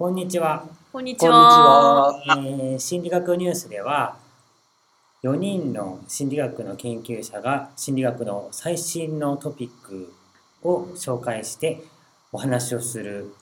[0.00, 0.64] こんにちは。
[0.94, 2.10] こんにちは。
[2.10, 2.22] は。
[2.26, 4.16] えー心理学ニュースでは、
[5.22, 10.10] 4人の心理学の研究者が心理学の最新のトピック
[10.62, 11.82] を紹介して
[12.32, 13.34] お話をする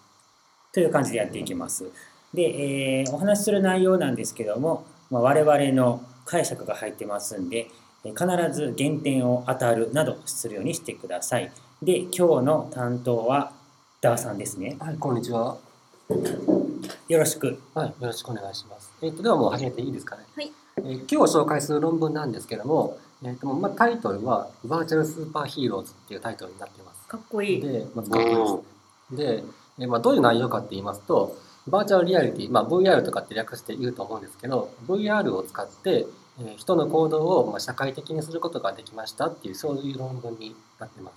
[0.72, 1.92] という感じでやっていきます。
[2.34, 7.68] で、えーお話しする内容なんですけども、まあ、我々の解釈が入ってますんで、
[8.02, 11.52] えー必ず減点を当たるなどするようにしてください。
[11.80, 13.52] で、今日の担当は
[14.00, 14.76] ダーさんですね。
[14.80, 15.67] はい、こんにちは。
[16.08, 17.58] よろしく。
[17.74, 18.90] はい、よろしくお願いします。
[19.02, 20.24] えっ、と、ではもう始めていいですかね？
[20.34, 20.52] はい。
[20.78, 27.06] えー今日紹介する論文なんですけども、えっ、と、まあ、タイトルは、バーチャルスーパーヒーローズっていうタイトルになっています。
[27.08, 27.60] かっこいい。
[27.60, 29.38] で、まずかっこいいですね。
[29.38, 29.44] で、
[29.80, 31.36] えーまあ、どういう内容かって言いますと、
[31.66, 36.06] バーチャルリアリティ、まあ、VR とかって略して言うと思うんですけど、VR を使って、
[36.40, 41.10] えー人の行動を、まあ、社会的にすることができましたっていう、そういう論文になってま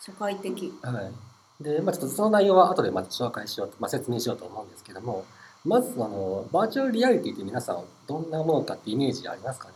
[0.00, 0.04] す。
[0.06, 0.72] 社会的。
[0.82, 1.12] はい。
[1.60, 5.24] で、まあちょっとその内容は後でまた紹介しようと、まあ、説明しようと思うんですけども、
[5.64, 9.74] まず、あの、バーチャルリアリティって皆さんどんなものかってイメージありますかね？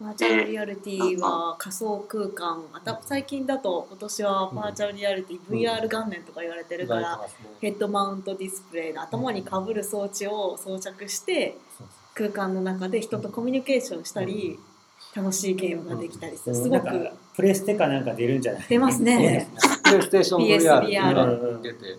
[0.00, 2.62] バーチャルリアリティは仮想空間。
[2.72, 7.22] あた最近だと今年はバーチャルリアリティ、うん VR 元年とか言われてるから、ね。
[7.60, 11.56] ヘッドマウントディスプレイの頭にかぶる装置を装着して
[12.14, 14.60] 空間の中で人とコミュニケーションしたり、
[15.18, 16.54] 楽しいゲームができたりする。
[16.54, 16.86] すごく
[17.34, 18.62] プレステかなんか出るんじゃない？
[18.68, 19.48] 出ますね。
[19.84, 21.98] プレイステーション VR が出て、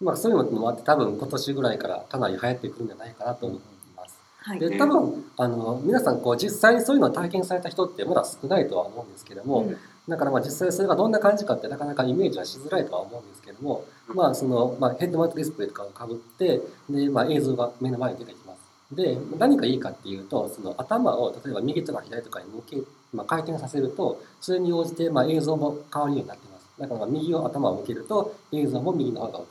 [0.00, 3.58] まあそういうのもあって多分今年ぐらいからかなり流行ってくるんじゃないかなと思い
[3.96, 4.18] ます。
[4.40, 4.58] はい。
[4.60, 9.76] で、多分、あの、皆さんこう実際にそういうのを体験された人ってまだ少ないとは思うんですけども、うん
[10.08, 18.47] だからまあ実際それがどんな感じかってなかなかイメージはしづらいとは思うんですけども、まあその、まあ、ヘッドマウントディスプレイとかをかぶって、で、まあ映像が目の前に出てきます。
[18.92, 22.76] で、何がいいかっていうと、その頭を例えば右とか左とかに向け、
[23.12, 26.66] まあ、回転させると、それに応じてまあ映像も変わるようになっています。
[26.78, 29.46] だからまあ右を頭を向けると映像も右の方が映る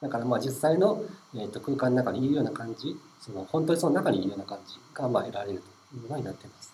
[0.00, 0.06] と。
[0.06, 1.02] だからまあ実際の、
[1.34, 6.72] えー、と空間の中にいるような感じ、その本当にその中にいるような感じがまあ得られるというのになっています。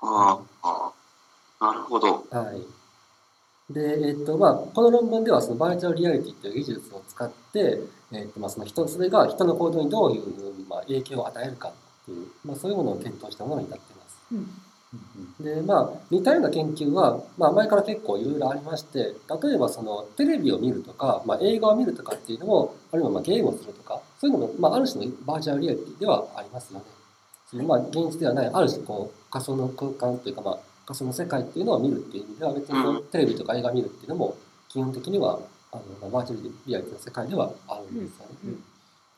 [0.00, 0.92] ああ、
[1.60, 2.24] なるほど。
[2.30, 2.78] はい。
[3.72, 7.80] で、えっと、まあ、この論文では、そのバーチャルリアリティという技術を使って、
[8.12, 10.22] えっと、まあ、その人、それが人の行動にどういう、
[10.68, 11.72] まあ、影響を与えるかっ
[12.06, 14.18] ていう、まあ、そういうものを検討したものになっています。
[14.32, 14.48] うん
[15.40, 26.86] で、まあ、似たような研究は、まあ、前から結構いろいろありまして、例えば、その、テレビを見るとか、まあ、映画を見るとかっていうのも、あるいは、まあ、ゲームをするとか、そういうのも、まあ、ある種のバーチャルリアリティではありますよね。
[27.50, 34.36] そのまあ、現実ではない、ある種、こう、仮想の空間というか、まあ、仮想の世界っていうのを見るっていう意味では、別にテレビとか映画を見るっていうのも、
[34.68, 35.38] 基本的には、
[35.72, 38.58] あの、まあ、バーチャルリアリティの世界ではあるんですよね。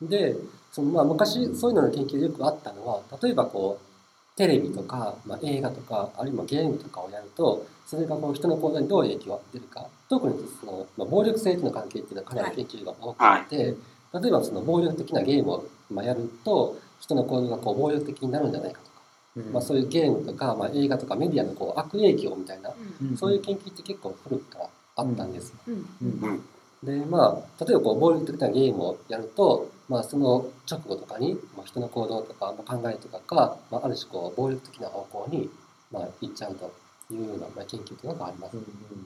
[0.00, 0.08] うん。
[0.08, 0.36] で、
[0.72, 3.90] そのまあ昔そういうのの研究でよくあったのは、例えばこう、
[4.36, 13.76] テレビとか、まあ、映画とか、あるいはゲームとかをやると、それがこう人の行動にどう影響が出るか、特にその、まあ、暴力性との関係っていうのはかなり研究が多くて、
[14.12, 19.02] 例えばその暴力的なゲームをまあやると、人の行動がこう暴力的になるんじゃないかとか、
[19.36, 19.52] うん。
[19.52, 22.72] まあ、そういうゲームとか、まあ、映画とかメディアのこう悪影響みたいな、
[23.02, 23.16] うん。
[23.16, 24.68] そういう研究って結構古くから
[25.00, 25.54] あったんです。
[25.66, 25.74] うん。
[25.74, 26.34] ううん。
[26.34, 26.44] ん
[26.82, 35.50] でまあ例えばこう暴力的なゲームをやると、まあ、その直後とかに、まあ、人の行動とか、まあ、考えとかが、まあ、ある種こう暴力的な方向に、
[35.92, 36.72] まあ、行っちゃうと
[37.12, 38.56] いうような、まあ、研究というのがあります。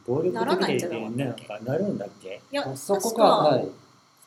[0.07, 2.41] 暴力ならないん的でじゃなんかなるんだっけ？
[2.53, 3.69] いや、まあそこ確が、はかい、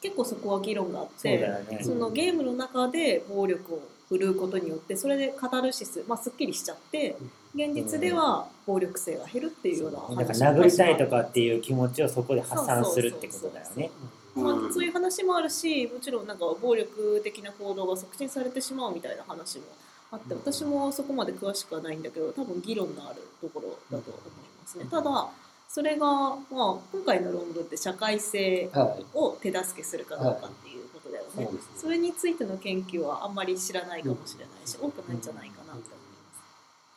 [0.02, 1.80] 結構そこは議論があって、よね。
[1.84, 7.18] そのゲームの中で暴力を振るうことによってそれでカタルシス、まあ、すっきりしちゃって
[7.54, 10.28] 現実では暴力性が減るっていうようななん。
[10.28, 13.92] か話殴りたいとかっていう気持ちをそこで発散するってことだよね。
[14.36, 19.66] まあ、そういう話もあるしもちろんなんか暴力的な行動が促進されてしまうみたいな話も
[20.12, 24.22] あって私もそこまで詳しくはないんだけど多分議論のあるところだと思い
[24.62, 24.86] ますね。
[24.92, 25.30] ただ
[25.68, 30.67] それが、まあ、今回の論文って社会性はい、を手助けするかどうかっていう
[31.08, 31.60] ことだよね。
[31.76, 35.98] それについての研究はあんまり知らないかもしれないし、多くないんじゃないかなと思います。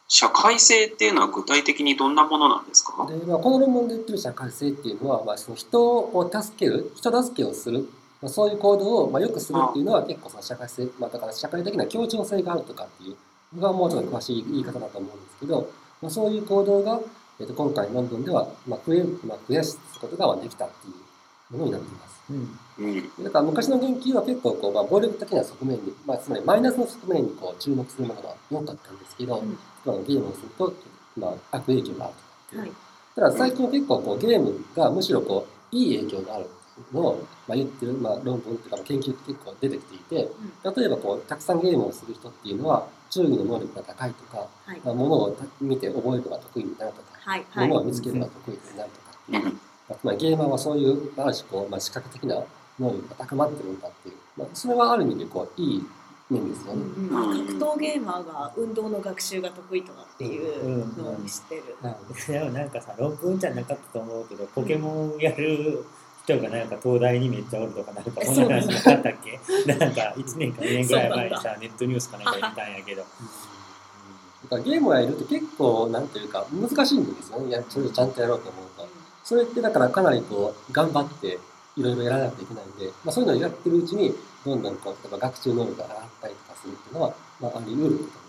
[0.09, 3.07] 社会性っていうのは具体的にどんなものなんですか？
[3.07, 7.89] でまあ、この論文で言ってる社会性っていうのは、まあ、その人を助ける人助けをする、
[8.21, 13.17] まあ、そういう行動を、まあ、よくするっていうのは結構その社会性、まあ、だから社会的な協調性があるとかっていう
[13.55, 15.71] のがもうちょっと詳しい言い方だと思うんですけど、
[16.03, 17.01] まあ、そういう行動が、
[17.39, 22.21] えっと今回の論文では、まあ、増えまあ、増やすことができたっていうものになっています。
[22.31, 23.25] うんうん。
[23.25, 29.59] だから昔の研究は結構こう、まあ、暴力的な側面に、まあ、つまりマイナスの側面にこう注目するものが多かったんですけど、うん。
[29.85, 30.73] まあゲームをすると、
[31.17, 32.61] まあ、悪影響があるとかっていう。
[32.63, 32.73] はい、
[33.15, 36.47] ただ最近は結構こうゲームがむしろこういい影響がある
[36.93, 40.29] のを、まあ、言ってる、まあ、論文というか研究って結構出てきていて
[40.77, 44.81] 例えばこうたくさんゲームをする人っていうのは注意の能力が高いとか、はい。
[44.85, 47.69] まあ、物を見て覚えるのが得意になるとか、はいはい。
[47.69, 49.11] 物を見つけるのが得意になるとか。
[49.11, 49.53] っていう、うん。
[49.53, 49.61] ま
[49.91, 52.37] あつまりゲーマーはそういうある種こう、まあ、視覚的な
[52.81, 54.15] 能力が高まってるんだっていう。
[54.37, 55.87] まあ、それはある意味でこういい
[56.31, 56.83] 面ですよね。
[56.83, 61.77] うん格闘ゲーマーが運動の学習が得意とかっていうのを知ってる。
[61.83, 65.85] はいでもなんかさ論文じゃなかったと思うけどポケモンやる
[66.25, 69.41] 人がなんか東大にめっちゃおるとかなんかこんな話なかったっけ？
[69.75, 73.03] なんか1年か2年ぐらい前にさネットニュースかなんか言ったんやけど。
[73.03, 77.51] だからゲームをやると結構なんていうか難しいんですよね。
[77.53, 78.89] やそれをちゃんとやろうと思うと。
[79.25, 81.39] それってだからかなりこう頑張って
[81.77, 84.15] いろいろやらないといけないんで、まあ、そういうのをやってるうちに
[84.45, 88.21] どんどんこう例えば学習能力が上がったりとかするっていうのは、まあ、あり得ることです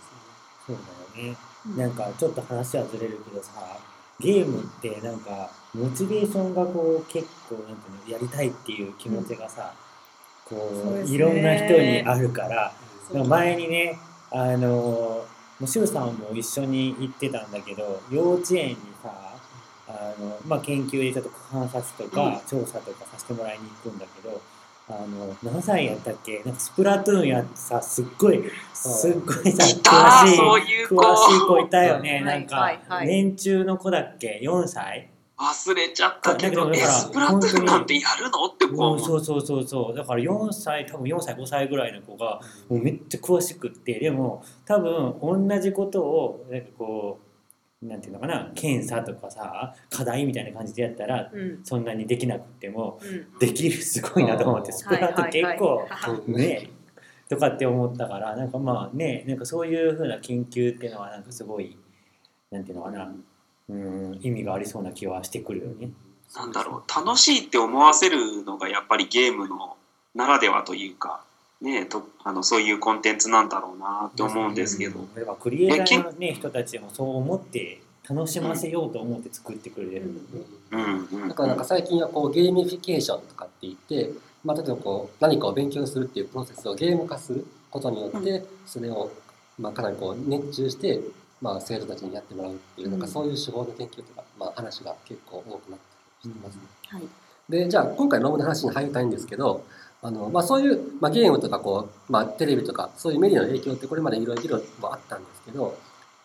[0.68, 0.76] そう
[1.16, 1.30] だよね。
[1.30, 3.78] うんなんかちょっと話はずれるけどさ
[4.20, 9.74] ゲームってなんかモチベーションがこう結構なんていうのやりたいっていう気持ちがさ、
[10.46, 12.74] こそういろんな人にあるから
[13.14, 13.24] ん。
[13.24, 13.98] か前にね
[14.32, 15.26] あのも
[15.62, 19.31] う周さんも一緒に行ってたんだけど幼稚園にさ
[19.94, 24.42] あの、まあ、研究でちょっと観察とか調査とかさせてもらいに行くんだけど、
[24.90, 26.42] あの何歳やったっけ？
[26.46, 28.42] なんかスプラトゥーンやってさすっごい
[28.74, 30.96] すっごいさ詳しいそういう子。
[30.96, 35.10] 詳しい子いたよね、はいなんか、年中の子だっけ？4歳？
[35.38, 38.46] 忘れちゃったけど、え、スプラトゥーンなんてやるの？
[38.46, 38.76] ってこうう。
[38.76, 39.98] ん、思そうそうそうそう。
[39.98, 45.16] だから4歳多分4歳5歳ぐらいの子がもうめっちゃ詳しくってでも多分
[45.50, 47.31] 同じことをなんかこう
[47.82, 51.60] なんていうのかな検査とかさ課題みたいな感じでやったらうん。
[51.64, 53.40] そんなにできなくてもうん。
[53.40, 55.88] できるすごいなと思ってスプラトゥーン結構
[56.28, 56.70] うんね。
[57.30, 61.78] とかって思ったからなんかまあねなんかそういうふうな研究っていうのはなんかすごい
[62.52, 63.14] なんていうのかな
[63.70, 65.92] うん意味がありそうな気はしてくるよね。
[66.36, 69.76] なんだろう、楽しいって思わせるのがやっぱりゲームの
[70.16, 71.24] ならではというか、
[71.62, 80.06] ねとあのそういうコンテンツなんだろうなって思うんですけど、やっぱクリエイターの、ね、人たちもそう思って楽しませようと思って作ってくれてる、
[80.72, 84.10] うんうんだからなんか最近はこうゲーミフィケーションとかって言って、
[84.44, 89.12] まあ、例えばこう何かを勉強するっていうプロセスをゲーム化することによってそれを
[89.60, 91.00] まあかなりこう熱中して
[91.42, 95.86] まあ生徒たちにやってもらうっていうなんかそういう手法の研究とかまあ話が結構多くなって
[96.22, 96.62] きてますね。
[96.88, 97.04] はい。
[97.50, 99.64] でじゃあ今回論文の話に入りたいんですけど
[100.04, 105.78] あの、まあ、そういう、まあ、ゲームとかこう、まあ、テレビとかそういうメディアの影響ってこれまでいろいろあったんですけど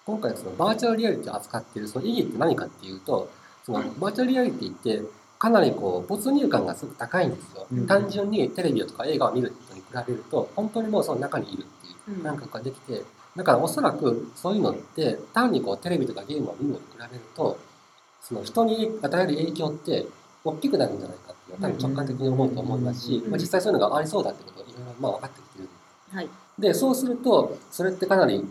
[0.07, 3.29] 今回そのバーチャルリアリティを扱っているその意義って何かっていうと
[3.65, 5.03] そのバーチャルリアリティって
[5.39, 7.87] かなりこう没入感がすごく高いんですよ、うん。
[7.87, 13.03] 単純にテレビとか映画を見るのに比べると本当にもうその中にいるっていう感覚ができて
[13.37, 17.59] だからおそらくそういうのって単にこうテレビとかゲームを見るのに比べると
[18.23, 20.07] その人に与える影響って
[20.51, 25.69] 大きくなるんじゃないかっていうのは多分直感的に思うと思いますし、うんまあ、実際そういうのがありそうだってことがいろいろまあ分かってきてる
[26.13, 26.29] はい。
[26.59, 28.45] でそうするとそれってかなり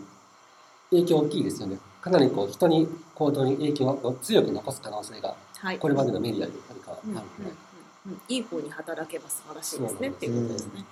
[0.91, 1.77] 影響大きいですよね。
[2.01, 5.79] かなりこう人に行動に影響を強く残す可能性がはい。
[5.79, 7.27] これまでのメディアより何かあるうんうんので、
[8.05, 8.21] うんうん。
[8.27, 10.85] いい方に働けば素晴らしいですねっていうことですね。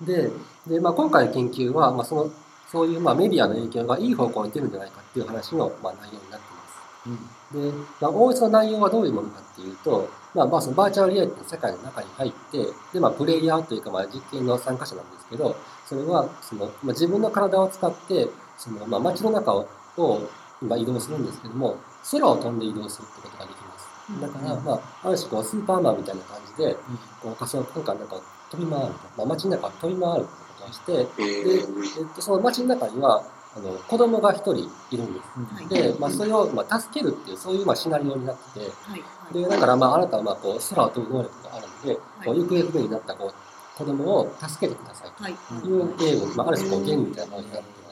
[0.00, 0.30] で
[0.66, 2.30] で、まあ、今回の研究は、まあ、その
[2.70, 7.41] そういうまあメディアの影響がいい方向に出るんじゃないかっていう話のまあ内容になっています。
[7.52, 15.56] で、まあ、おおよその内容はどういうものかっていうと、まあ、まあそのバーチャルリアリティの世界の中に入って、で、まあ、プレイヤーというか、まあ、実験の参加者なんですけど、
[15.86, 19.68] それは、その、まあ、自分の体を使って、その、まあ、街の中を、
[19.98, 20.20] を
[20.62, 21.76] 今移動するんですけども、
[22.10, 23.82] 空を飛んで移動するってことができます。
[24.20, 26.74] だから、まあ、ある種こう、スーパーマンみたいな感じで、
[27.22, 33.22] こう、仮想空間の中を飛び回ると、まあ、街の中を飛び回るってことをして、えで、ーえっと、その街の中には、
[33.54, 34.56] あの、子供が一人
[34.90, 35.54] いるんです。
[35.54, 38.66] はいで、まあ、それを、まあ、助けるっていう、そういう、まあ、シナリオになってて、は
[38.96, 39.00] い。
[39.00, 39.34] はい。
[39.34, 45.34] で、だから、まあ、あなたは、まあ、こう、空を飛ぶ能力があるので、こう、行方不明になった、こう、子供を助けてくださいはい。
[45.60, 47.82] というゲーム、まあ、ある種、こう、ゲームみたいなものになってます。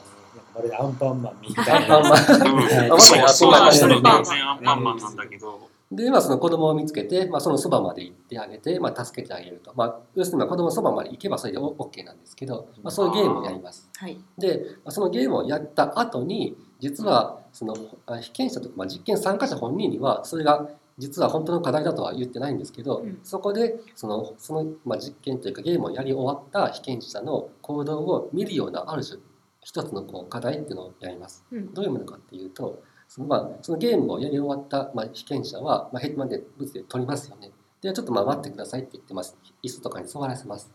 [0.55, 2.09] まるでアンパンマンみたアンパンいな。
[2.09, 9.73] マン うんはいそうそうだ、そんな感じそれ完全アンパンマンなんだけど、で、まあ、その子供を見つけて、まあ、そのそばまで行ってあげて、まあ、助けてあげると。
[9.75, 13.89] まあ、要するに、まあ、子供のそばまで行けばそれで OK なんですけど、まあ、そういうゲームをやります。
[13.97, 14.17] はい。
[14.37, 29.19] で、まあそのゲームをやった後に、実は、その、あ被験者とか、まあ、実験参加者本人には、それが、実は本当の課題だとは言ってないんですけど、うんそこで、その、その、まあ、実験というかゲームをやり終わった被験者の行動を見るような、ある種、
[29.61, 31.43] 一つのこう課題っていうのをやります。
[31.51, 31.73] うん。
[31.73, 32.81] どういうものかっていうと、
[33.13, 37.51] そのまあ、そのゲームをやり終わった、まあ、被験者は、まあ、ヘッドマンで物で取りますよね。
[37.81, 39.37] で、ちょっとまあ待ってくださいって言ってます。
[39.61, 40.71] 椅子とかに座らせます。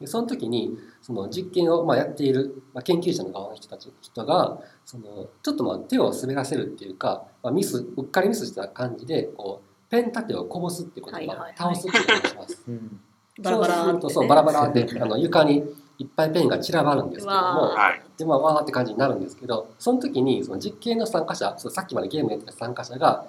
[0.00, 12.64] でその時に、その実験をまあやっている、まあ、研究者の側の人たち、人が、そのちょっとまあ手を滑らせるっていうか、まあ、ミス、うっかりミスした感じで、こう、ペン立てをこぼすっていうことがはいはいはい倒すっていうことをします。
[12.68, 13.00] うん
[13.40, 15.64] バラバラーってねそうすると、そう、バラバラって、あの床に
[16.02, 17.70] いっぱいペンが散らばるんですけども。
[18.18, 23.24] で、まあ、わーって感じになるんですけど、その時に、その実験の参加者、そのさっきまでゲームやってた参加者が、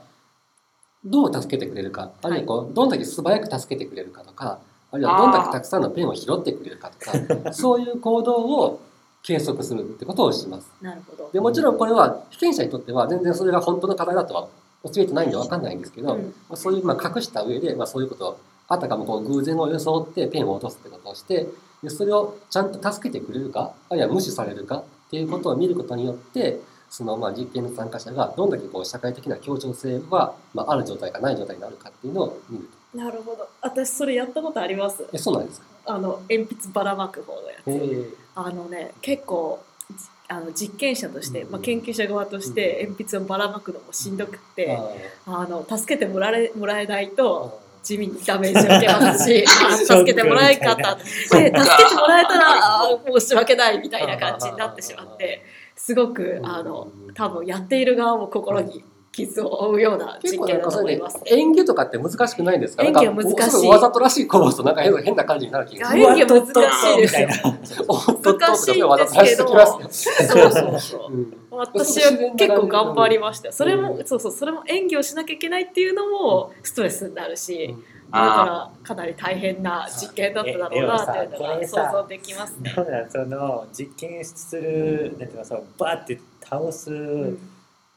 [1.05, 4.59] どう助けてくれるか、あるいはこう、どんだけ素早く助けてくれるかとか、
[4.91, 6.99] あるいはどんだけたくさんのペンを拾ってくれるかと
[7.43, 8.79] か、 そういう行動を
[9.21, 10.71] 計測するってことをします。
[10.81, 11.29] なるほど。
[11.31, 14.47] でもちろんこれは被験者にとっては全然それが本当の課題だとは
[14.83, 18.37] 教えてないんで分かんないんですけど、うんまあそういうまあ隠した上で、まあ、そういうことを
[18.73, 21.47] あたかもこう偶然を装ってペンを落とすってことをして
[21.81, 32.97] でそれをちゃんと助けてくれるかあるいは無視されるかっていうことを見ることによってそのまあ実験の参加者がどんだけこう社会的な協調性は、まあ、ある状態かない状態になるかっていうのを見ると。
[32.97, 33.47] なるほど。
[33.61, 35.03] 私それやったことあります。
[35.11, 35.65] えそうなんですか？
[35.87, 37.61] あの鉛筆ばらまく方のやつ。
[37.67, 39.95] えあのね結構じ
[40.29, 44.77] あの実験者として、うんまあ、研究者側としてうん鉛筆をばらまくのもしんどくって、
[45.25, 50.95] ああの助けてもらえもらえないーと地味にダメージを受けますし あ助けてもらえなかった。
[50.95, 51.37] で助
[51.83, 55.43] けてもらえたら 申し訳ないみたいな感じになってしまって
[55.75, 61.21] すごくあの多分やっている側も心に傷を負うような結実験だと思います。
[61.27, 62.83] 演技とかって難しくないんですか？
[62.83, 66.01] 演技は難しいわざとらしいこぼすとなんか変な感じになる気がする。
[66.01, 67.27] 演技は難しいですよ。
[67.27, 71.13] 難しいですけど、そうそうそう。
[71.13, 82.71] うん私は結構頑張りましたよそれも、うんそうそうそれも演技をしなきゃいけないっていうのもストレスになるし、うんだからかなり大変な実験だっただろうなっていうのが想像できますね。
[83.09, 87.39] その実験するなんていうのそのバーって倒すうん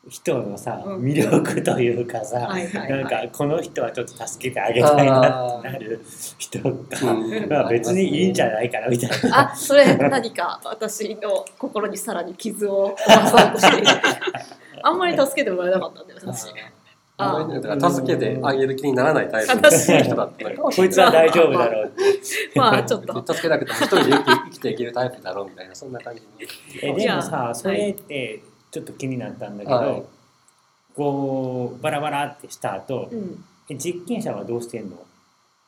[0.09, 1.03] 人のさ、うん。
[1.03, 3.03] 魅力というかさ、はいはいはい。
[3.03, 6.05] なんかこの人はちょっと助けてあげたいなってなる
[6.39, 7.49] 人が、うん。
[7.49, 9.51] まあ別にいいんじゃないかなみたいな。
[9.53, 13.79] あそれ何か私の心にさらに傷を負わそうとして。
[13.79, 13.87] いる。
[14.83, 16.53] あんまり助けてもらえなかったんだよ私。
[17.19, 22.03] あんまりねだから助けてあげる気にならないタイプの悲しい人だった こいつは大丈夫だろうって。
[22.55, 23.35] まあちょっと。
[23.35, 26.21] 助けなくても一人で生きて生きていけるタイプだろうみたいなそんな感じ。
[26.21, 26.27] に
[26.83, 28.43] えでもさそれって
[28.77, 30.03] ちょっと気になったんだけど、はい。
[30.95, 33.43] こうバラバラってした後、うん。
[33.71, 34.99] え実験者はどうしてんの？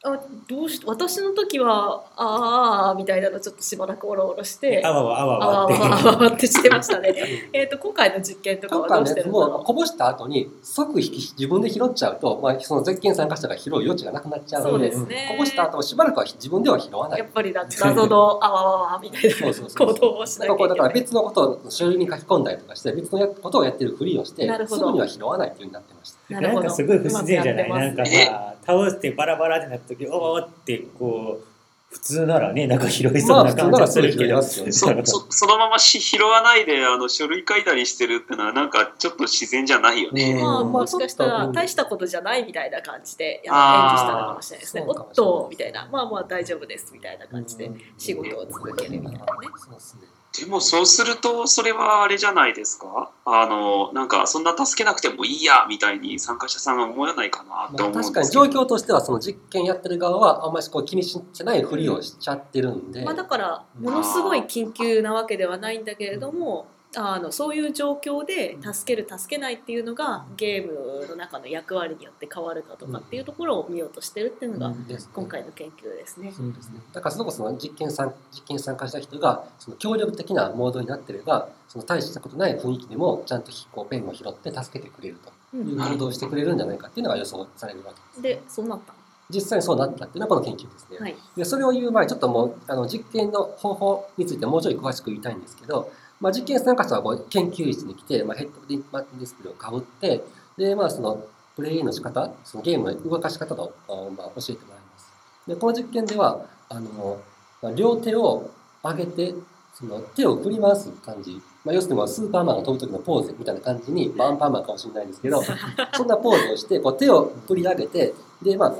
[0.05, 0.17] あ
[0.49, 6.07] どうし私の時はあーあーみたいなのちょっとしばらくおろおろしてあわわあわあわわって。
[6.07, 7.14] わわわってしてましたね。
[7.52, 14.57] えっと今回の実験とか今はどうして回のやつもるんだろこぼした後に即引き自分で拾っちゃうと、まあ、その絶験参加者が拾う余地がなくなっちう。
[14.57, 15.28] ゃうそうのでですね。
[15.33, 20.95] こぼした後もしばらくは自分では拾わないやっぱりだ謎の あわわわみたいそうなそうそう行動をしなきゃいけだからない。
[20.95, 26.61] 別のことを書類に書き込んだりとかして別のことをやってるふりをしてすぐには拾わないというようになってましたなるほど。
[26.61, 27.71] なんかすごい不自然じゃない？
[27.71, 31.49] なんかさ倒してバラバラってなった時おーってこう
[31.90, 40.33] 普通ならねなんか拾いそうな感じがするけど、まあそそそのままし拾わないであの書類書いたりしてるってのはなんかちょっと自然じゃないよね。
[40.33, 40.42] うん。
[40.42, 44.85] まあ、うんもしかしたらうん大したことじゃないみたいな感じでやあー演技したのかもしれないですね。
[44.87, 49.25] おっとみたいな、まあまあ大丈夫ですみたいな感じで仕事を続けるみたいなね。
[49.57, 53.11] そうですねでもそうするとそれはあれじゃないですか？
[53.25, 66.66] あのなんかそんな助けなくてもいいやみたいに参加者さんは思わないかなってまあ、思うんです確かに状況としてはその実験やってる側はあんまりこう気にしてないふりをしちゃってるんで、まあ、だからものすごい緊急なわけではないんだけれども
[66.97, 74.75] あのそういう状況で助ける助けないっていうのがゲームの中の役割によって変わるかとかっていうところを見ようとしてるっていうのが
[75.12, 76.33] 今回の研究ですね。
[76.35, 76.80] そうですね。
[76.92, 85.38] だからそのこその実験参実験に参加した人がその協力的なモードになってればその大したことない雰囲気でもちゃんとこうペンを拾って助けてくれると。
[85.57, 88.23] いう行動をしてくれるんじゃないかっていうのが予想されるわけです。
[88.23, 88.92] でそうなった。
[89.30, 90.99] 実際にそうなったっていうのはこの研究ですね。
[90.99, 95.90] の、はい、でそれを言う前にちょっともうあの実験の方法についてもうちょい詳しく言いたいんですけど、
[96.21, 100.23] まあ、実験参加者はこう研究室に来て、まあ、ヘッドディスプレイをかぶって
[100.57, 101.25] で、まあ、その
[101.57, 105.13] プレイの仕方そのゲームの動かし方を、あまあ、教えてもらいます。
[105.47, 107.21] でこの実験ではあの、
[107.63, 108.51] まあ、両手を
[108.83, 109.35] 上げて
[109.75, 115.41] その手を振り回す感じ、まあ、要するにまあスーパーマンが飛ぶ時のポーズみたいな感じに、まあ、アンパンマンかもしれないですけど
[115.95, 118.75] そんなポーズをしてこう手を振り上げてで、まあ、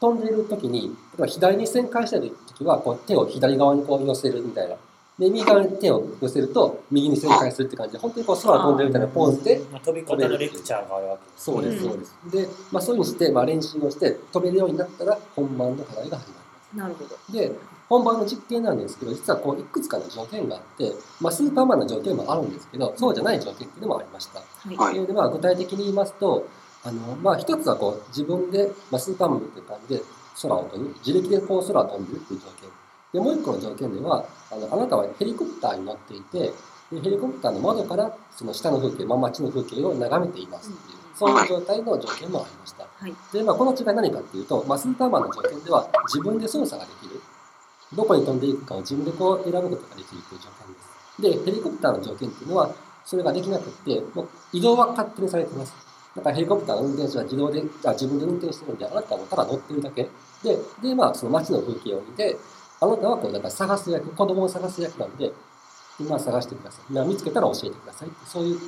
[0.00, 4.76] 飛んでいる時に左に旋回したい時はこう手を左側にこう寄せるみたいな
[5.20, 12.16] で右側に手を寄せると右に旋回するって感じで本当にこう空を飛んでるみたいなポーズでまあ、飛び方のレクチャーがあるわけですそうですうんそうです。
[12.32, 17.38] で、まあ、そういうふうにして、まあ、練習をして飛べるようになったら本番の課題が始まりますなるほど。
[17.38, 17.52] で
[17.90, 24.38] 本番の実験なんですけど実はこういくつかの条件があって、まあ、スーパーマンの条件もあるんですけどそうじゃない条件っていうのもありました。
[24.38, 24.76] はい。
[24.76, 25.06] はい。
[25.06, 26.46] でまあ、具体的に言いますと
[26.82, 30.02] あの、まあ、一つはこう自分で、まあ、スーパーマンっていう感じで
[30.40, 30.94] 空を飛ぶ。
[31.04, 32.70] 自力でこう空を飛んでるっていう条件
[33.12, 36.52] でもう一個の条件ではあのあなたはヘリコプターに乗っていて
[36.92, 42.84] でヘリコプターの窓からその下の風景、まあ、街の風景を眺めていますっていうそういう状態の条件もありました。
[42.84, 43.14] はい。
[43.32, 47.20] で、まあ、この違いは何かっていうと、まあ、スーパーマンの条件では自分で操作ができる。
[47.92, 51.44] どこに飛んでいくかを自分でこう選ぶことができるという条件です。
[51.44, 52.74] でヘリコプターの条件っていうのは
[53.04, 55.74] それができなくってもう移動は勝手にされてます。
[56.16, 60.08] だからヘリコプターの運転手は自動で、あ自分で運転してるんで、あなたはただ乗ってるだけ。
[60.42, 62.36] で、で、まあ、その街の風景を見て、
[62.80, 65.32] あなたはこう、だから探す役、子供を探す役なんで、
[66.00, 66.92] 今探してください。
[66.92, 68.58] まあ見つけたら教えてくださいって、そういう、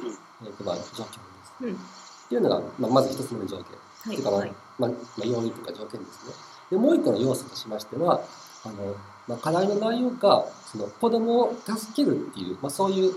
[0.45, 1.55] えーとまあ、条件です。
[1.63, 3.67] うんっていうのが、まあ、まず一つ目の条件。
[3.67, 6.33] はいというか、まあはいまあ、まあ、要因とか条件ですね。
[6.71, 8.23] で、もう一個の要素としましては、
[8.65, 8.97] あの、
[9.29, 13.15] まあ、課題の内容が、その子供を助けるっていう、まあ、そういう、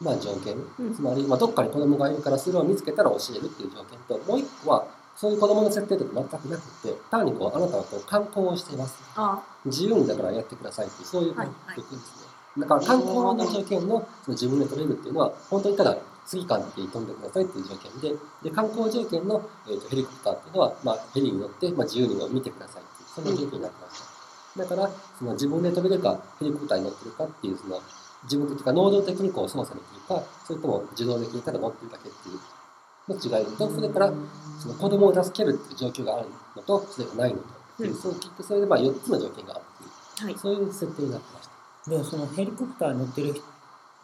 [0.00, 0.56] まあ、条件。
[0.78, 8.98] うんつまり、まあ、どっかに子供がいるから、それを見つけたら教えるっていう条件と、もう一個は、そういう子供の設定とか全くなくて、単にこう、あなたはこう観光をしています。
[9.14, 12.34] あ自由にだからやってくださいっていう、そういう条はい件ですね。
[12.58, 24.02] だから観光の条件のその自分で取れるっていうのは、本当にただ次間って飛んでくださいっていう条件で、で観光条件の、えー、とヘリコプターっていうのは、まあ、ヘリに乗って、まあ、自由に見てくださいっていう、そんな条件になってまし
[24.56, 24.62] た。
[24.62, 27.80] だから、その自分で飛べるか、ヘリコプターに乗ってるかっていう、その
[28.24, 32.38] 自分的か能動的にこう操作できるか、それとも自動的にただ乗ってるだけっていう
[33.08, 34.12] の違いと、それから
[34.58, 37.44] その子供を助けるっていう状況があるのと、それがないのと、
[37.80, 37.94] うん。
[37.94, 40.26] そう聞いて、それでまあ4つの条件があるっていう。
[40.26, 40.38] はい。
[40.38, 41.48] そういう設定になってまし
[41.84, 41.90] た。
[41.90, 43.34] でもそのヘリコプターに乗ってる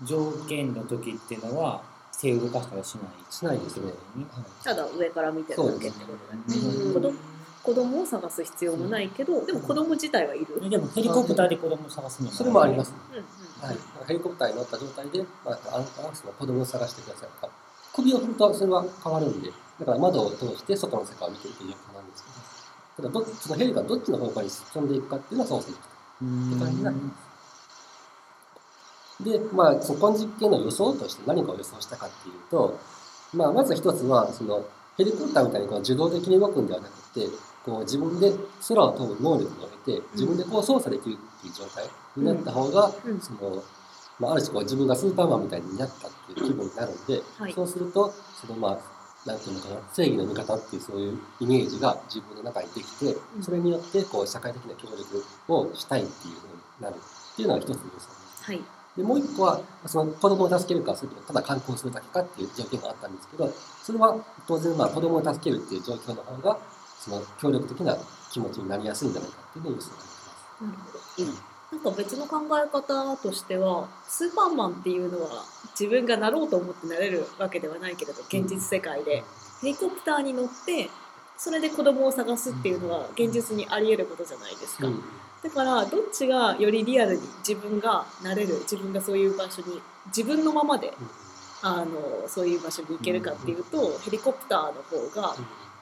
[0.04, 1.83] 条件の時っていうのは
[2.21, 3.33] 手を動かしたりしない？
[3.33, 3.87] しないですね。
[3.87, 4.26] ね
[4.62, 6.78] ただ上から見てるだけってことだよね。
[6.85, 6.95] うん。
[6.95, 7.14] 子供
[7.62, 12.92] 子供を探す必要もないけどでも子供自体はいる、うんでもヘリコプターで子供を探すのそれもあります。
[13.12, 13.66] うん。
[13.66, 13.76] はい。
[14.09, 17.52] ヘリコプターに乗った状態で、まあ、あなたはその子供を探してくださいとか、
[17.95, 22.25] 首を振るとそれは変わるんで、だから窓を通して外の世界を見てるという状況なんです
[22.97, 25.91] けど、ただど、そのヘリがどっちの方向に飛んでいくかっていうのは操作できた。
[26.23, 27.31] うんって感じになってます。
[29.25, 32.79] で、まあ、そのこの実験の予想として何かを予想したかっていうと、
[33.35, 34.65] まあ、まず一つは、その
[34.97, 37.27] ヘリコプターみたいにこう受動的に動くんではなくて、
[37.65, 38.33] こう自分で
[38.69, 43.63] 空を飛ぶ能力を得て、自分でこう操作できるっていう状態になった方が、うんその、
[44.21, 47.53] まあ、ある種こう自分がスーパーマンみたいになったっていう気分になるんで、はい。
[47.53, 53.43] そうすると、そのまあ、なんていうのかな、正義の味方っていうそういうイメージが自分の中にできて、うん。
[53.43, 58.09] それによってこう社会的な協力をしたいっていうふうになるっていうのが一つの要素です。
[58.45, 58.61] はい。
[58.97, 63.50] で、もう一個は、その子供を助けるか、それともただ観光するだけかっていう条件があったんですけど、
[63.83, 66.59] それは当然まあ子供を助けるっていう状況の方が、
[66.99, 67.97] その協力的な
[68.30, 70.21] 気持ちになりやすいんじゃないかっていうのを予想ができ
[70.61, 71.50] なるほど、
[71.82, 75.45] なんか別の考え方としてはスーパーマンっていうのは
[75.78, 79.25] 自分がなろうと思ってなれるわけではないけれど現実世界で。
[79.60, 80.90] ヘリコプターに乗って
[81.36, 84.97] それで子供を探すっていうのは現実にあり得ることじゃないですか、ま
[85.43, 85.49] す。
[85.49, 90.93] だからどっちがよりリアルに自分がなれる自分がそういう場所に自分のままで
[91.62, 95.34] あのそういう場所に行けるかっていうとヘリコプターの方が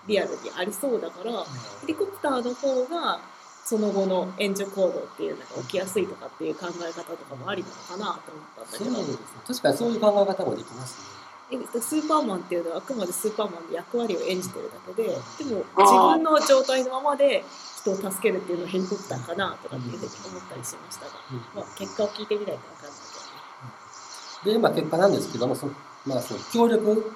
[0.07, 1.33] リアルにありそうだから
[1.81, 3.21] ヘリコプターの方が
[3.69, 8.91] その後の援助行動っていうのが起きやすいとかっていう考え方とかもありなのかなと思ったんだけど。
[9.13, 9.19] ね。
[9.47, 11.19] 確かにそういう考え方もできますね。
[11.51, 17.45] えスーパーマンっていうのはあくまでスーパーマンの役割を演じてるだけででも自分の状態のままで
[17.77, 21.13] 人を助けるっていうのはヘリコプターかなとかっていうふうに思ったりしましたが、
[21.55, 25.73] まあ、結果を聞いてみないと分かんないで、まあ、結果なんですけども、その
[26.07, 27.13] まあ、その協力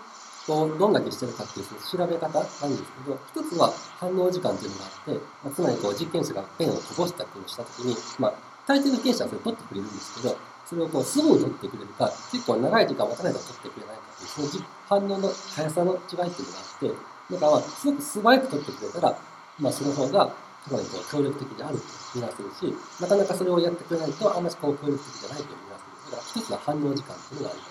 [0.49, 8.35] をどんだけしてるかっていうその調べ方なんですけど、一つは反応時間というのがあって、まあ、つまりこう実験者がペンをこぼしたっていうのをしたときに、まあ、
[8.67, 16.91] 大抵の実験者はそれを取ってくれるんですけど、それをこうすぐに取ってくれるか、結構長い時間待たないと取ってくれないかっていう、そのじ反応の速さの違いっていうのがあって、
[17.33, 19.19] だからまあ、すごく素早く取ってくれたら、
[19.61, 26.11] まあ、その方がかなりこう協力的であると見なせるし、なかなかそれをやってくれないと、あんまりこう協力的じゃないと見なせる。
[26.11, 27.67] だから一つは反応時間っていうのがありま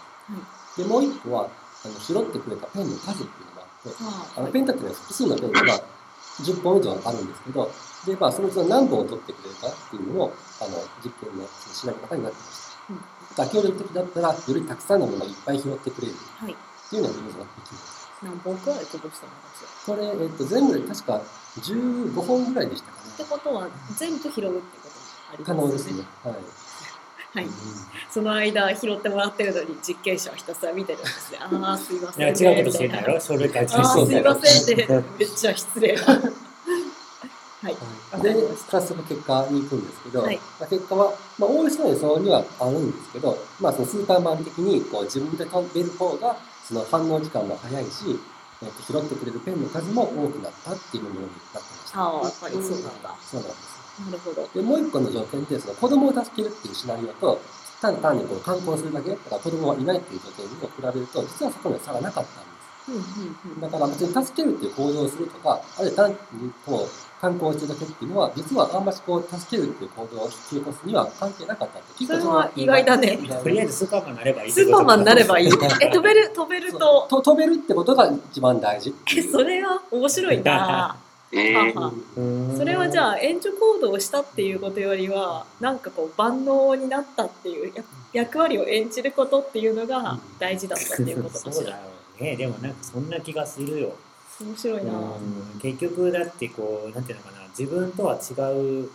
[0.76, 0.82] す。
[0.82, 1.50] で、もう一個は、
[1.86, 3.90] あの拾ってくれたペンの数っていうのがあって、
[4.38, 5.60] ああのペンタってのは複数のペンが
[6.42, 7.72] 10本以上あるんですけど、
[8.06, 12.94] で、まあ、そのうちの何本を取ってくれるかっていうのも、あの、実験の調べ方になってました。
[12.94, 16.56] うん協力的だったら、よりたくさんのものをいっぱい拾ってくれるはいっ
[16.90, 17.78] ていうのが要素ができる。
[18.24, 19.32] 何本くらいこぼしたの
[19.86, 21.22] これ、えっと、全部で確か
[21.60, 23.30] 15本ぐらいでしたかってね。
[23.30, 24.62] ことは全部拾うってことも
[25.32, 26.04] あり可ますよね能ですね。
[26.24, 26.36] はい。
[27.34, 27.48] はい、
[28.10, 31.40] その間拾ってもらってるのに実験者はひたすら見てるんですね。
[31.40, 33.20] ああ、すいません、いや違うことしてんだろ？
[33.20, 36.02] 書類書いてるああ、すいませんっめっちゃ失礼な。
[36.04, 37.76] はい。
[38.22, 46.36] で結果に行くんですけど、はいまあ、結果は、まあ、おおよその予想にはあるんですけど、まあ、そのスーパーマン的にこう自分で飛べる方が、
[46.68, 48.20] その反応時間も早いし、
[48.62, 52.02] えっと拾ってくれるペンの数も多くなったっていうものになってました。
[52.02, 53.16] ああ、やっぱりそうなんだ。
[53.22, 53.81] そうなんです。
[54.00, 54.48] なるほど。
[54.54, 57.42] で、もう一個の条件って、その子供を助けるっていうシナリオと、
[57.82, 62.52] 単単にこう観光するだけ、だから子供はいないっていう条件を比べると、実はそこには差がなかったんです。
[62.88, 63.62] うんうんうん。
[63.62, 66.18] だから別に助けるっていう行動をするとか、あるいは単に
[66.66, 72.06] こう観光してるだけっていうのは、実はあんまりこう、助けるっていう行動を引き起こすには関係なかったって。
[72.06, 75.48] それは意外だねとりあえずスーパーマンになればいいスーパーマンになればいい
[75.82, 79.24] え飛べる飛べるとと飛べるってことが一番大事ってえ。
[79.24, 80.96] それは面白いな
[81.32, 91.54] それはじゃあ援助行動をしたっていうことよりはなんかこう万能になったっていうや役割を演じることっていうのが大事だったっていうことかしら。
[91.54, 91.78] そうだろ
[92.20, 92.36] うね。
[92.36, 93.96] でもなんかそんな気がするよ。
[94.42, 94.92] 面白いな。
[94.92, 95.60] うん。
[95.62, 97.48] 結局だってこうなんていうのかな。
[97.58, 98.34] 自分とは違
[98.84, 98.90] う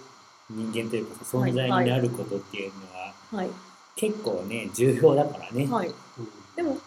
[0.51, 3.51] 人間というか存在になることっていうのははい
[3.97, 5.89] 結構ね重要だからね、はい。
[5.89, 5.95] うん。
[6.55, 6.81] でもうん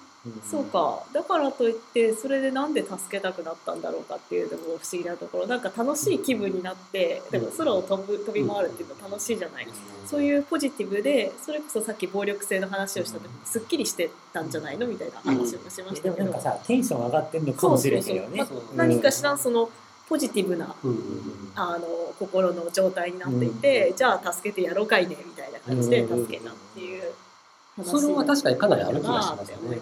[0.50, 1.04] そうか。
[1.14, 5.48] だからといってそれでなんで助けたくなったんだろうかっていうのも不思議なところ。
[5.48, 9.68] なんか楽しい気分になってでも空を飛ぶ飛び回るっていうのは楽しいじゃない。
[10.06, 16.16] そういうポジティブでそれこそさっき暴力性の話をした時にすっきりしてたんじゃないのみたいな話もしましたけど。
[16.16, 18.40] でもなんかさテンション上がってんのかもしれへんよね。
[18.40, 18.48] そう。
[18.48, 19.70] そうそう何かしらその
[20.10, 27.29] ポジティブなうんうんあの心の状態になっていて、じゃあ助けてやろうかいねみたいな感じで助けたっていう話
[27.84, 29.80] それは確かにかなりある気がしますよね。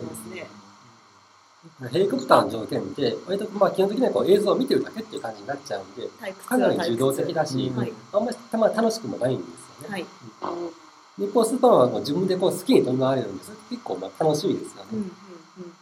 [1.92, 6.08] ヘリコプターの条件って、割とまあ基本的にはこう映像を見てるだけっていう感じになっちゃうんで、
[6.46, 9.94] かなり受動的だし、はいあんまりたまに楽しくもないんですよね。
[9.94, 10.06] はい。
[11.20, 14.90] 一方、スーパーマンは自分でこう好きに飛び回れるんで、それ結構まあ楽しいですよね。
[14.94, 15.12] うんうんうん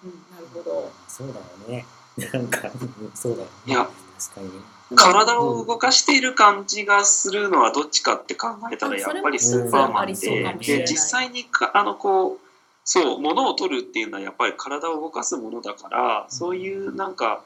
[0.06, 0.92] うんなるほど。
[1.08, 1.86] そうだよね
[2.34, 3.52] なんかうんそうだよね。
[3.66, 4.62] いや確かにね。
[4.96, 10.14] 体を動かしている感じがするのはどっちかって考えたらあやっぱりスーパーマンで
[10.60, 12.46] で実際にかあのこう
[12.84, 17.42] そう物を取るっていうのはやっぱり体を動かすものだからそういうなんか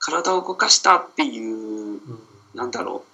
[0.00, 2.00] 体を動かしたっていううん
[2.54, 3.04] なんだろ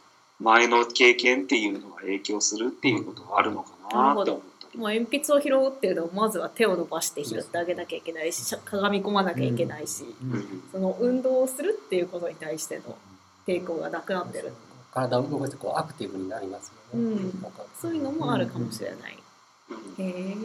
[0.41, 4.58] う前の経験っていうのが影響するっていうことがあるのかなって思ったり。
[4.79, 10.33] もう鉛筆を拾うっていうのはまずは手を伸ばして拾ってあげなきゃいけないししゃかがみ込まなきゃいけないし、うん。
[10.33, 12.97] うんその運動をするっていうことに対しての
[13.45, 14.53] 抵抗がなくなってる。
[14.95, 17.11] 体を動かしてこうアクティブになりますよね。
[17.11, 17.45] うん。
[17.81, 19.19] そういうのもあるかもしれない。
[19.71, 20.05] うん。
[20.05, 20.39] へえ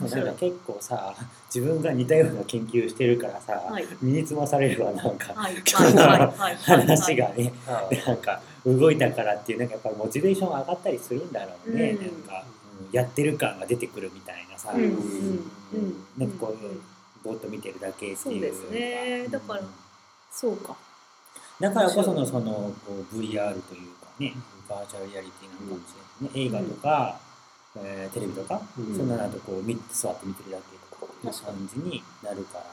[0.00, 0.32] 面なんか。
[0.40, 1.14] 結構さ
[1.54, 3.86] 自分が似たような研究してるからさ、はい。
[4.00, 5.54] 身につまされるわなんか、はい。
[5.54, 5.94] はい。
[5.94, 6.18] はい。
[6.18, 6.32] はい。
[6.36, 6.56] はい。
[6.56, 12.06] 話がね、あなんか動いたからっていうなんかやっぱりモチベーション上がったりするんだろうね、うん。
[12.06, 12.44] なんか、
[12.80, 12.92] うん。
[12.92, 14.82] やってる感が出てくるみたいなさ、うん。
[14.82, 14.90] うん。
[14.90, 16.04] うん。
[16.18, 19.28] なんかこうぼーっと見てるだけっていうそうですね。
[19.30, 19.62] だから
[20.30, 20.76] そうか。
[21.60, 24.34] だからこそのそのこう VR というかね
[24.68, 27.20] バーチャルリアリティなのかもしれないね、映画とか、
[27.76, 28.96] えーテレビとか、うん。
[28.96, 30.64] そんなのとこう見座って見てるだけ
[30.96, 32.64] とかいう感じになるから。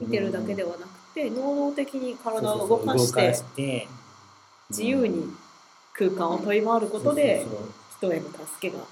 [0.00, 3.88] 見てるだけではなくて能動的に体をそうそうそう動かして
[4.70, 5.34] 自由に
[5.92, 7.50] 空間を飛び回ることでそう
[8.00, 8.84] そう人への助けが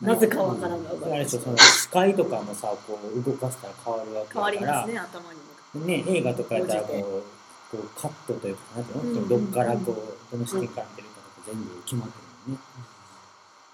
[0.00, 4.40] なぜかわからないそうだからあれでしょその視界とかもさこう動かしたら変わるわけだから。
[4.40, 5.38] 変わりますね頭に
[5.76, 5.86] も。
[5.86, 9.28] ね、映画とかやったらこうこうカットというかなんていうの、うんうんうん。
[9.28, 12.60] どっからこうどの視点から見てるかとか全部決まってるもんね。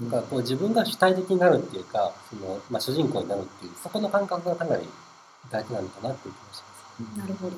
[0.00, 4.88] なんかこう自分が主体的になるっていうか、そのまあ、主人公になるっていう、そこの感覚がかなり
[5.50, 7.18] 大事なのかなっていう気がします。
[7.18, 7.56] なるほど。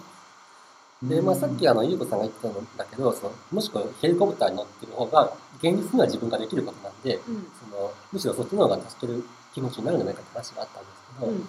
[1.08, 9.24] で、まあ、さっきあの、ゆうこさんが言ってたんだけど、そのもしくはヘリコプターに乗ってる方が、現実には自分ができることなんで、うんそのむしろそっちの方が助ける
[9.54, 11.48] 気持ちになるんじゃないかって話があったんですけど、うん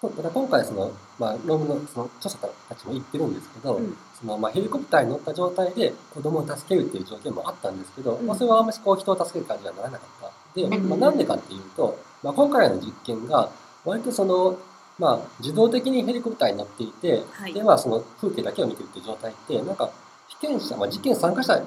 [0.00, 3.96] 今回その、まあ、論文のその著者たちも言ってるんですけど、うん。
[4.14, 8.26] そのまあ、ヘリコプターに乗った状態で子供を助けるっていう条件もあったんですけど、うん。
[8.26, 10.60] まあ、それはあんまりこう人を助ける感じにはならなかった。
[10.60, 10.88] で、うん。
[10.88, 13.50] まあ、なんでかっていうと、まあ、今回の実験が
[13.84, 14.56] 割とその、
[15.00, 17.52] まあ、自動的にヘリコプターに乗っていて、はい。
[17.52, 19.90] でまあ、その風景だけを見てるっていう状態ってなんか
[20.28, 21.60] 被験者、まあ、実験参加者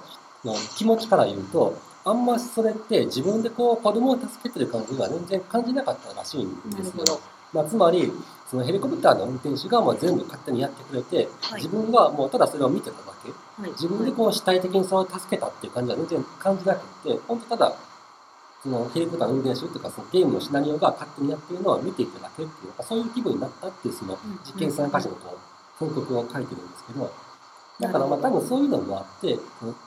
[0.46, 7.20] の気持ちから言うとあんまそれって自分でこう子供を助けてる感じが全然感じなかったらしいんですよ。
[7.54, 8.12] まあ、つまり
[8.50, 11.64] そのヘリコプターの運転手がもう全部勝手にやってくれて、はい。
[11.64, 13.32] 自分はもうただそれを見てただけ。
[13.62, 13.72] はい。
[13.72, 17.76] 自分でこう主体的にそれを助けたっていう感じは全然感じなくて本当ただ
[18.64, 25.38] そのヘリコプターの運転手というかそのゲームのシナリオが勝手にやってるのを見ていただけっていうそういう気分になったっていうそのうん実験参加者のこ
[25.82, 27.12] う報告を書いてるんですけど
[27.80, 29.38] だからまあ多分そういうのもあって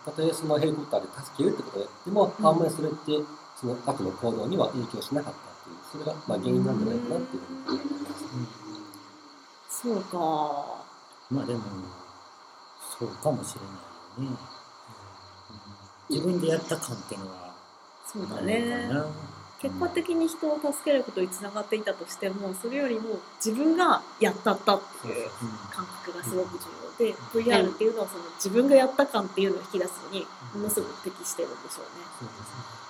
[0.05, 2.47] たとえそのヘリコプターで助けるってことをやっても、うん。
[2.47, 2.97] あんまりそれって
[3.55, 5.54] その後の行動には影響しなかった
[5.95, 8.17] それがまあ原因なんじゃないかなっていうふうに考えてま
[9.71, 9.83] す。
[9.83, 10.85] そうか。
[11.31, 11.61] まあでも
[12.99, 14.37] そうかもしれないよね。
[16.11, 17.55] 自分でやった感っていうのは
[18.05, 18.91] そうだね。
[19.63, 25.31] 結果的に人を助けることにつながっていたとしてもそれよりも自分がやったったっていう
[25.71, 26.59] 感覚がすごく
[26.99, 27.09] 重
[27.41, 32.84] 要で VR っていうのはその自分がやった感っていうのを引き出すのにものすごく適してるんでしょうね。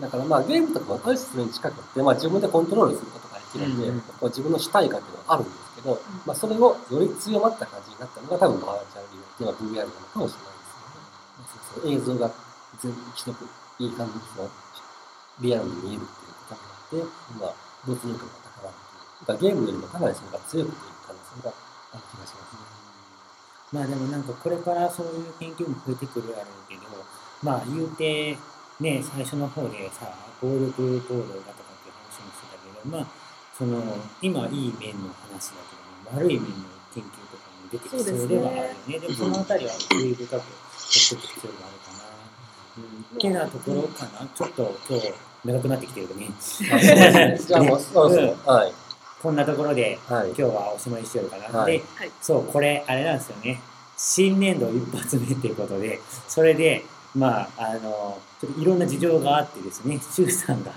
[0.00, 11.70] だからまあゲームとかもある種それに近くって、まあ、自分でコントロールすることができるんで、うんこう自分の主体感っていうのがあるんですけど、まあ、それをより強まった感じになったのが多分バーチャルリアリティは VR なのかもしれないですね。
[11.74, 12.30] その映像が
[12.80, 13.48] 全部ひどく
[13.80, 14.50] いい感じに
[15.40, 17.54] リアルに見えるっていうことになって、まあ、
[17.86, 18.76] 没入感が高まる
[19.26, 21.54] というか、ゲームよりもかなりそれが強くている可能性が
[21.92, 22.80] ある気がしますね。
[23.72, 26.82] まあでもなんかこれからそういう研究も増えてくるやろうけど、
[27.42, 28.36] まあ言うて、
[28.80, 30.08] ね、最初の方でさ、
[30.40, 33.06] 暴力行動がとかっていう話もしてたけど、まあ、
[33.56, 33.82] その、
[34.22, 36.54] 今いい面の話だけども、悪い面の
[36.94, 38.98] 研究とかも出てきそうではあるよね。
[38.98, 42.10] でもそのあたりは注意深く取っていく必要があるかな。
[42.78, 44.26] うん、ってなところかな。
[44.34, 45.12] ちょっと今日
[45.44, 46.30] 長くなってきてるね。
[46.40, 46.64] じ
[47.54, 48.72] ゃあもうそろそろ、はい。
[49.22, 50.36] こんなところではい今。
[50.36, 51.60] 日はおしまいにしようかな。
[51.60, 51.84] はいで、
[52.22, 53.60] そう、これ、あれなんですよね。
[53.98, 60.72] 新年度一発目っていうことで、それで、まあ、あの、ちょっといろんな事情があってですね、シュウさんが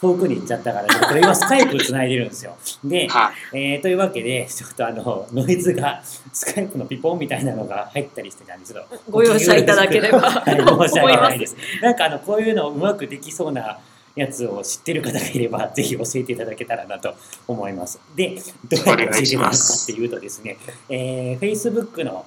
[0.00, 2.56] 遠くに行っちゃったから、これ今スカイプ繋いでるんですよ。
[2.84, 3.58] で、 はい。
[3.58, 11.16] えー、というわけで、ちょっとあの、ノイズが、スカイプのピポンみたいなのが入ったりしてたんですけど、ご容赦いただければ申し訳。
[11.16, 11.82] ないですす。
[11.82, 13.78] なんかあの、こういうのうまくできそうな
[14.14, 17.14] やつを知ってる方がいれば、ぜひ教えていただけたらなと
[17.48, 17.98] 思います。
[18.14, 18.36] で、
[18.68, 20.58] どうやって教えていただくかっていうとですね、
[20.90, 22.26] えー、Facebook の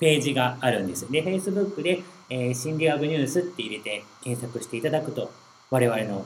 [0.00, 1.10] ページがあるんです。
[1.10, 5.30] で、Facebook で、えー、心理学ニュースって入れて検索していただくと、
[5.70, 6.24] 我々の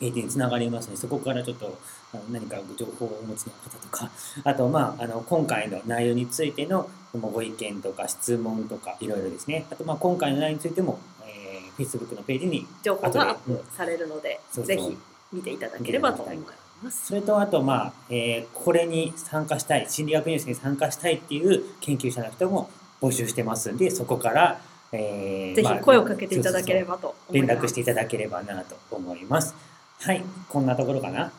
[0.00, 1.78] ページにつながりますので、そこからちょっと
[2.12, 4.10] あの何かご情報をお持ちの方とか、
[4.42, 14.76] あと、まあ、あの今回の内容についてのご意見とか質問とかいろいろですね、あと、まあ、今回の内容についても、えー、Facebook のページに、情報がアップされるので、そうそう。
[14.76, 14.96] ぜひ
[15.32, 17.06] 見ていただければと思います。
[17.06, 22.68] それとあと、まあえーこれに参加したい、心理学ニュースに参加したいっていう研究者の人も
[23.00, 24.60] 募集してますんで、そこから、
[24.96, 27.54] えーぜまあひ声をかけていただければと思います。
[27.54, 29.54] 連絡していただければなと思います。
[30.00, 31.32] はい、こんなところかな？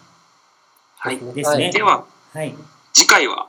[0.97, 1.17] はい。
[1.33, 2.53] ですねでは、はい。
[2.93, 3.47] 次回は、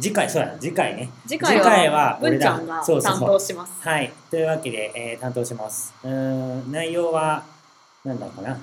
[0.00, 1.10] 次回、そうだ、次回ね。
[1.26, 3.88] 次回次回はは、文ちゃん俺がらそうそう担当します。
[3.88, 4.12] はい。
[4.30, 5.94] というわけで、えー担当します。
[6.02, 7.44] うーん、内容は、
[8.04, 8.58] なんだろうかな？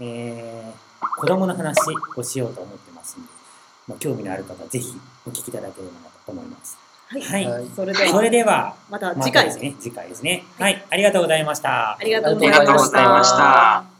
[0.00, 1.78] えー、子供の話
[2.16, 3.28] をしようと思ってますんで、
[3.88, 4.94] まあ、興味のある方はぜひ
[5.26, 6.76] お聞きいただければなと思います。
[7.08, 7.22] はい。
[7.22, 7.44] はい。
[7.46, 10.44] はいそれでそれは、では、またま次回たですね、次回ですね。
[10.58, 10.84] はい。
[10.90, 11.98] ありがとうございましたあ。
[12.02, 13.36] りがとうございありがとうましございました
[13.90, 13.95] た。